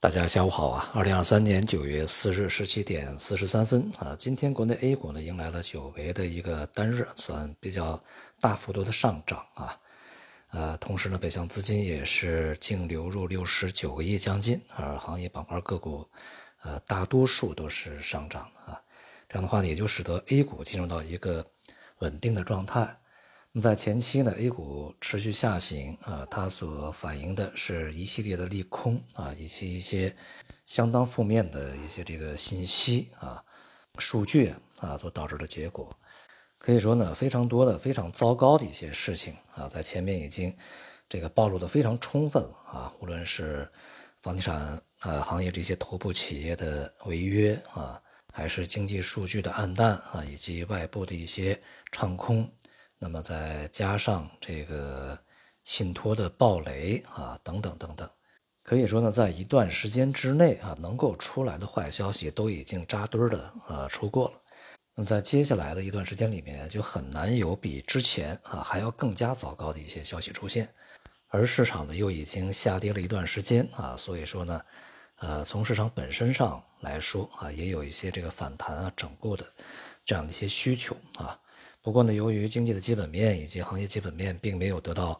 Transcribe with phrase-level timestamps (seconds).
[0.00, 0.88] 大家下午好啊！
[0.94, 8.00] 二零二三年九月四日十七点四十三分啊，今天国内 A 股呢迎来了久违的一个单日算比较
[8.40, 9.76] 大幅度的上涨啊，
[10.50, 16.08] 呃，同时呢，北向资金也是净流入六十九个亿将近，而行业板块个股，
[16.62, 18.80] 呃，大多数都是上涨的啊，
[19.28, 21.44] 这样的话呢，也就使得 A 股进入到一个
[21.98, 22.96] 稳定的状态。
[23.60, 30.14] 在前期呢，A 股持续下行啊，它所反映的是一系列的利空啊，以及一些
[30.66, 33.42] 相当负面的一些这个信息啊、
[33.98, 35.96] 数据啊所导致的结果。
[36.58, 40.54] 可以说呢，非常多的非常糟糕的一些事情啊，在前面已经
[41.08, 43.68] 这个暴露的非常充分了啊，无论是
[44.20, 48.00] 房地产呃行业这些头部企业的违约啊，
[48.32, 52.48] 还是经济数据的暗淡啊，以及外部的一些唱空。
[52.98, 55.18] 那么再加上这个
[55.64, 58.08] 信托的暴雷啊，等等等等，
[58.62, 64.34] 可以说呢，在一段时间之内啊，能够出来的坏消息都已经扎堆儿的啊出过了。
[64.94, 70.68] 那么在接下来的一段时间里面，就很难有比之前啊还要更加糟糕的一些消息出现。
[71.28, 74.60] 而市场呢又已经下跌了一段时间啊，所以说呢，
[75.18, 79.46] 呃，从市场本身上来说啊，也有一些这个反弹啊、整固的
[80.04, 81.38] 这样的一些需求啊。
[81.88, 85.18] 不过呢，由于经济的基本面以及行业基本面并没有得到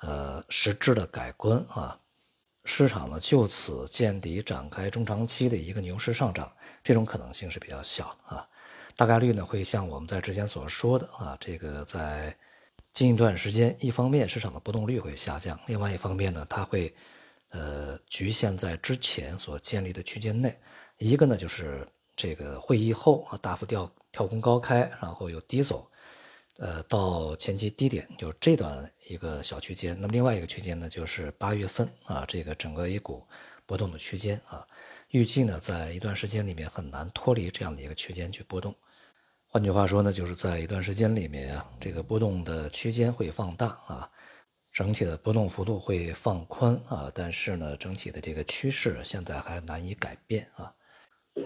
[0.00, 1.98] 呃实质的改观啊，
[2.66, 6.52] 市场呢就此见底展开中长期的一个牛市上涨，
[6.84, 8.46] 这种可能性是比较小啊，
[8.94, 12.36] 大概率呢会像我们在之前所说的啊，这个在
[12.92, 16.94] 近一段时间，一方面市场的波动率会下降，另外一方面呢，它会
[17.48, 20.54] 呃局限在之前所建立的区间内，
[20.98, 25.89] 一个呢就是这个会议后啊大幅调跳空高开，然后又低走。
[26.60, 33.26] 呃，到前期低点就这段一个小区间，那么另外一个区间呢，就是八月份啊，这个整个 A 股
[33.64, 34.66] 波动的区间啊，
[35.08, 38.74] 预计呢，在一段时间里面很难脱离这样的一个区间去波动。
[39.46, 44.10] 换句话说呢，就是在一段时间里面啊，这个波动的区间会放大啊，
[44.70, 50.70] 整体的波动幅度会放宽啊，但是呢，整体的这个趋势现在还难以改变啊。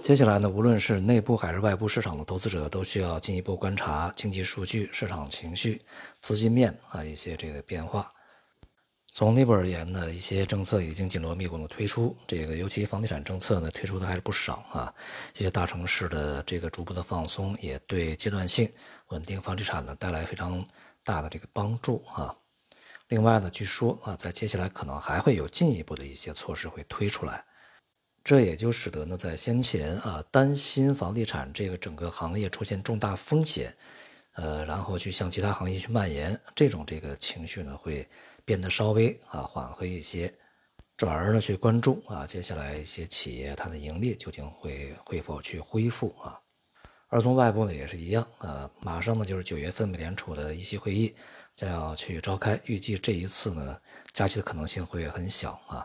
[0.00, 5.80] 接下来呢，无论是内部还是外部市场的投资者，都需要进一步观察经济数据、市场情绪、
[6.20, 8.12] 资金面啊一些这个变化。
[9.12, 14.92] 从内部而言呢，一些政策已经紧锣密鼓的推出，这个尤其房地产政策呢推出的还是不少啊。
[15.36, 18.70] 一些大城市的这个逐步的放松，也对阶段性
[19.08, 20.64] 稳定房地产呢带来非常
[21.04, 22.34] 大的这个帮助啊。
[23.08, 27.44] 另外呢，据说啊，在接下来可能还会有进一步的一些措施会推出来。
[28.24, 33.74] 这也就使得呢，在先前啊担心房地产这个整个行业出现重大风险，
[34.34, 38.08] 呃，然后去向其他行业去蔓延，这种这个情绪呢会
[38.44, 40.32] 变得稍微啊缓和一些，
[40.96, 46.38] 转而呢去关注啊接下来一些企业它的盈利究竟会会否去恢复啊，
[47.08, 51.12] 而从外部呢也是一样啊，马上呢就是九月份美联储的议息会议
[51.56, 53.76] 将要去召开，预计这一次呢
[54.12, 55.84] 加息的可能性会很小啊，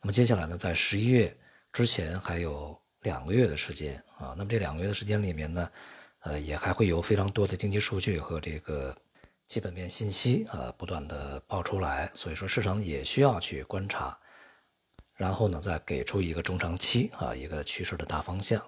[0.00, 1.32] 那么接下来呢在十一月。
[1.76, 5.70] 之前还有两个月的时间啊，那么这两个月的时间里面呢，
[6.20, 8.96] 呃，也还会有非常多的经济数据和这个
[9.46, 14.16] 基本面信息啊不断的爆出来，所以说市场也需要去观察，
[15.16, 18.66] 然后呢再给出一个中长期啊一个趋势的大方向。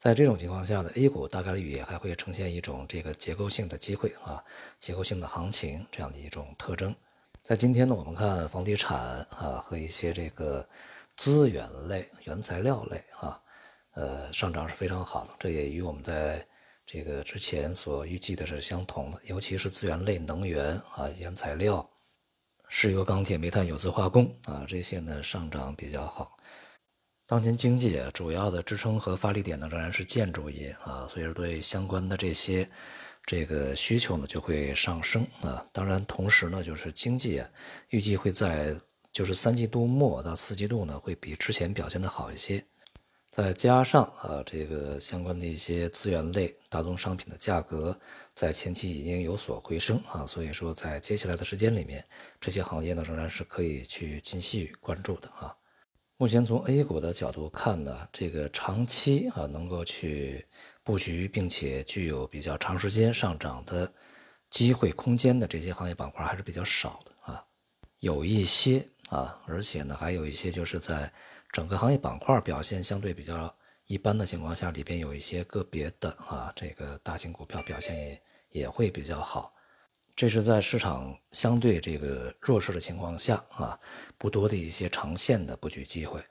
[0.00, 4.42] 在这种情况下呢，A 股大概率也还会呈现一种这个结构性的机会啊，
[4.80, 6.92] 结构性的行情这样的一种特征。
[7.44, 8.98] 在今天呢，我们看房地产
[9.30, 10.68] 啊和一些这个。
[11.16, 13.40] 资源类、原材料类，啊，
[13.92, 16.44] 呃，上涨是非常好的，这也与我们在
[16.86, 19.20] 这个之前所预计的是相同的。
[19.24, 21.88] 尤其是资源类、能源啊、原材料、
[22.68, 26.36] 石油、钢铁、煤炭、有色化工啊，这些呢上涨比较好。
[27.26, 32.68] 当前经济主要的支撑和发力点呢仍然是建筑业啊，所以说对相关的这些
[33.24, 35.64] 这个需求呢就会上升啊。
[35.72, 37.48] 当然，同时呢就是经济啊
[37.90, 38.74] 预计会在。
[39.12, 42.64] 就是三季度末到四季度呢，会比之前表现的好一些。
[43.30, 47.98] 再加上啊，这个相关的一些资源类、大宗商品的价格
[48.34, 52.04] 在前期已经有所回升啊，所以说在接下来的时间里面，
[52.38, 55.54] 这些行业呢仍然是可以去继续关注的啊。
[56.18, 60.46] 目前从 A 股的角度看呢，这个长期啊能够去
[60.84, 63.90] 布局并且具有比较长时间上涨的
[64.50, 67.11] 机会空间的这些行业板块还是比较少的，
[68.02, 68.86] 有一些。
[69.12, 71.12] 啊，而且呢，还有一些就是在
[71.50, 73.54] 整个行业板块表现相对比较
[73.86, 78.22] 一般的情况下，里边有一些个别的啊，这个大型股票表现也
[78.52, 79.52] 也会比较好。
[80.16, 83.78] 这是在市场相对这个弱势的情况下啊，
[84.16, 86.24] 不多的一些长线的布局机会。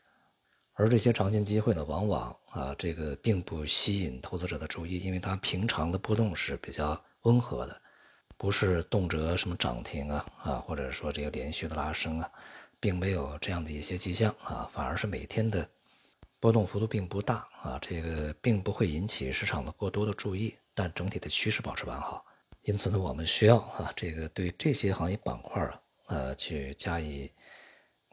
[0.73, 7.80] 而这些长线机会呢，往往啊这个并不吸引投资者的注意，因为它平常的波动是比较温和的，
[8.41, 12.31] 不是动辄什么涨停啊啊，或者说这个连续的拉升啊，
[12.79, 15.69] 并没有这样的一些迹象啊，反而是每天的
[16.39, 22.25] 波动幅度并不大啊，这个并不会引起市场的过多的注意，但整体的趋势保持完好。
[22.63, 27.31] 因此呢，我们需要啊，这个对这些行业板块啊，呃，去加以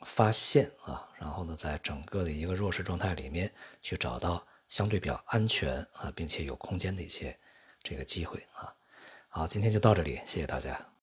[0.04, 7.34] 发现啊，然后呢，在整个的一个弱势状态里面，去找到相对比较安全啊，并且有空间的一些
[7.82, 8.74] 这个机会啊。
[9.30, 10.88] 好，今天就到这里，谢谢大家。